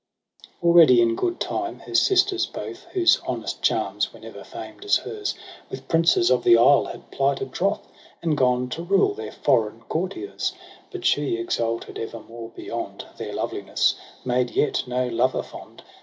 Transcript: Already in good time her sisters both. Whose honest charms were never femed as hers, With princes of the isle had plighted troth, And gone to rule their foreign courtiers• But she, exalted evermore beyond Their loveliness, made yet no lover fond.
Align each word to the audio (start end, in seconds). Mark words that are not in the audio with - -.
Already 0.63 0.99
in 0.99 1.15
good 1.15 1.39
time 1.39 1.81
her 1.81 1.93
sisters 1.93 2.47
both. 2.47 2.85
Whose 2.93 3.21
honest 3.27 3.61
charms 3.61 4.11
were 4.11 4.19
never 4.19 4.41
femed 4.43 4.83
as 4.83 4.95
hers, 4.97 5.35
With 5.69 5.87
princes 5.87 6.31
of 6.31 6.43
the 6.43 6.57
isle 6.57 6.85
had 6.85 7.11
plighted 7.11 7.53
troth, 7.53 7.87
And 8.23 8.35
gone 8.35 8.67
to 8.69 8.81
rule 8.81 9.13
their 9.13 9.31
foreign 9.31 9.81
courtiers• 9.81 10.53
But 10.89 11.05
she, 11.05 11.35
exalted 11.37 11.99
evermore 11.99 12.49
beyond 12.55 13.05
Their 13.17 13.33
loveliness, 13.33 13.93
made 14.25 14.49
yet 14.49 14.85
no 14.87 15.07
lover 15.07 15.43
fond. 15.43 15.83